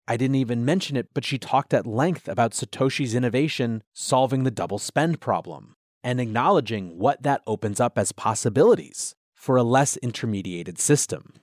I 0.08 0.18
didn't 0.18 0.36
even 0.36 0.66
mention 0.66 0.98
it, 0.98 1.10
but 1.14 1.24
she 1.24 1.38
talked 1.38 1.74
at 1.74 1.88
length 1.88 2.28
about 2.28 2.52
Satoshi's 2.52 3.16
innovation 3.16 3.84
solving 3.94 4.44
the 4.44 4.52
double 4.52 4.78
spend 4.78 5.22
problem 5.22 5.76
and 6.04 6.20
acknowledging 6.20 7.00
what 7.00 7.24
that 7.24 7.42
opens 7.48 7.80
up 7.80 7.98
as 7.98 8.12
possibilities 8.12 9.16
for 9.44 9.58
a 9.58 9.64
less 9.64 9.98
intermediated 9.98 10.80
system. 10.80 11.34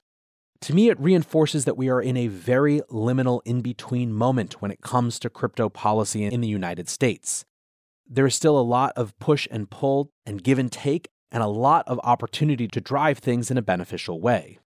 To 0.63 0.75
me, 0.75 0.89
it 0.89 0.99
reinforces 0.99 1.67
that 1.67 1.77
we 1.77 1.91
are 1.91 2.01
in 2.01 2.17
a 2.17 2.29
very 2.29 2.81
liminal 2.91 3.43
in 3.45 3.61
between 3.61 4.11
moment 4.11 4.63
when 4.63 4.71
it 4.71 4.81
comes 4.81 5.19
to 5.19 5.29
crypto 5.29 5.69
policy 5.69 6.25
in 6.25 6.41
the 6.41 6.49
United 6.49 6.89
States. 6.89 7.45
There 8.09 8.25
is 8.25 8.35
still 8.35 8.59
a 8.59 8.63
lot 8.63 8.95
of 8.97 9.19
push 9.19 9.47
and 9.51 9.69
pull 9.69 10.13
and 10.25 10.43
give 10.43 10.59
and 10.59 10.73
take, 10.73 11.11
and 11.31 11.43
a 11.43 11.47
lot 11.47 11.87
of 11.87 12.01
opportunity 12.03 12.67
to 12.69 12.81
drive 12.81 13.19
things 13.19 13.51
in 13.51 13.59
a 13.59 13.63
beneficial 13.63 14.19
way. 14.19 14.59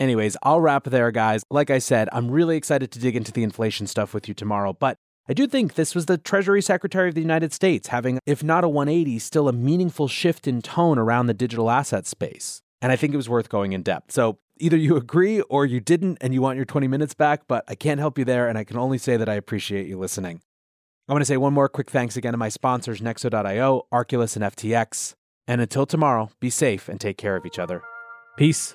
Anyways, 0.00 0.38
I'll 0.42 0.62
wrap 0.62 0.84
there, 0.84 1.10
guys. 1.10 1.44
Like 1.50 1.68
I 1.68 1.78
said, 1.78 2.08
I'm 2.10 2.30
really 2.30 2.56
excited 2.56 2.90
to 2.92 2.98
dig 2.98 3.16
into 3.16 3.32
the 3.32 3.42
inflation 3.42 3.86
stuff 3.86 4.14
with 4.14 4.28
you 4.28 4.34
tomorrow, 4.34 4.72
but 4.72 4.96
I 5.28 5.34
do 5.34 5.46
think 5.46 5.74
this 5.74 5.94
was 5.94 6.06
the 6.06 6.18
Treasury 6.18 6.60
Secretary 6.60 7.08
of 7.08 7.14
the 7.14 7.20
United 7.20 7.52
States 7.52 7.88
having, 7.88 8.18
if 8.26 8.42
not 8.42 8.64
a 8.64 8.68
180, 8.68 9.18
still 9.20 9.48
a 9.48 9.52
meaningful 9.52 10.08
shift 10.08 10.48
in 10.48 10.60
tone 10.60 10.98
around 10.98 11.26
the 11.26 11.34
digital 11.34 11.70
asset 11.70 12.06
space. 12.06 12.60
And 12.80 12.90
I 12.90 12.96
think 12.96 13.14
it 13.14 13.16
was 13.16 13.28
worth 13.28 13.48
going 13.48 13.72
in 13.72 13.82
depth. 13.82 14.10
So 14.10 14.38
either 14.58 14.76
you 14.76 14.96
agree 14.96 15.40
or 15.42 15.64
you 15.64 15.78
didn't 15.78 16.18
and 16.20 16.34
you 16.34 16.42
want 16.42 16.56
your 16.56 16.64
20 16.64 16.88
minutes 16.88 17.14
back, 17.14 17.42
but 17.46 17.64
I 17.68 17.76
can't 17.76 18.00
help 18.00 18.18
you 18.18 18.24
there. 18.24 18.48
And 18.48 18.58
I 18.58 18.64
can 18.64 18.76
only 18.76 18.98
say 18.98 19.16
that 19.16 19.28
I 19.28 19.34
appreciate 19.34 19.86
you 19.86 19.96
listening. 19.96 20.40
I 21.08 21.12
want 21.12 21.22
to 21.22 21.26
say 21.26 21.36
one 21.36 21.52
more 21.52 21.68
quick 21.68 21.90
thanks 21.90 22.16
again 22.16 22.32
to 22.32 22.38
my 22.38 22.48
sponsors, 22.48 23.00
Nexo.io, 23.00 23.86
Arculus, 23.92 24.34
and 24.34 24.44
FTX. 24.44 25.14
And 25.46 25.60
until 25.60 25.86
tomorrow, 25.86 26.30
be 26.40 26.50
safe 26.50 26.88
and 26.88 27.00
take 27.00 27.16
care 27.16 27.36
of 27.36 27.46
each 27.46 27.58
other. 27.58 27.82
Peace. 28.36 28.74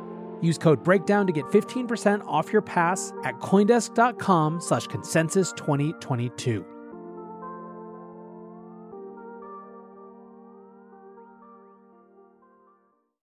Use 0.41 0.57
code 0.57 0.83
BREAKDOWN 0.83 1.27
to 1.27 1.33
get 1.33 1.45
15% 1.45 2.25
off 2.25 2.51
your 2.51 2.61
pass 2.61 3.13
at 3.23 3.39
Coindesk.com 3.39 4.59
slash 4.59 4.87
consensus 4.87 5.53
2022. 5.53 6.70